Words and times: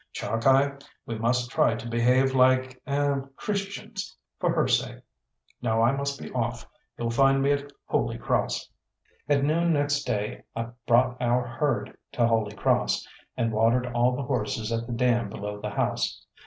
"Chalkeye, 0.13 0.79
we 1.05 1.13
must 1.19 1.51
try 1.51 1.75
to 1.75 1.87
behave 1.87 2.33
like 2.33 2.81
er 2.89 3.29
Christians, 3.35 4.17
for 4.39 4.51
her 4.51 4.67
sake. 4.67 4.97
Now 5.61 5.83
I 5.83 5.91
must 5.91 6.19
be 6.19 6.31
off. 6.31 6.67
You'll 6.97 7.11
find 7.11 7.39
me 7.43 7.51
at 7.51 7.71
Holy 7.85 8.17
Cross." 8.17 8.67
At 9.29 9.43
noon 9.43 9.73
next 9.73 10.05
day 10.05 10.41
I 10.55 10.69
brought 10.87 11.21
our 11.21 11.45
herd 11.45 11.95
to 12.13 12.25
Holy 12.25 12.55
Cross, 12.55 13.07
and 13.37 13.53
watered 13.53 13.85
all 13.93 14.15
the 14.15 14.23
horses 14.23 14.71
at 14.71 14.87
the 14.87 14.93
dam 14.93 15.29
below 15.29 15.61
the 15.61 15.69
house. 15.69 16.25